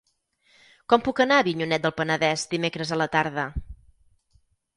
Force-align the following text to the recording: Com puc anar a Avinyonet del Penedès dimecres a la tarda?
Com 0.93 1.03
puc 1.07 1.21
anar 1.25 1.37
a 1.41 1.43
Avinyonet 1.45 1.83
del 1.85 1.93
Penedès 1.99 2.47
dimecres 2.55 2.95
a 2.97 2.99
la 3.03 3.09
tarda? 3.19 3.45